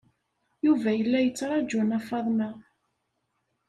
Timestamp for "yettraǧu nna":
1.21-1.99